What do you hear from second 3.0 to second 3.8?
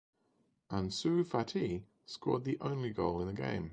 in the game.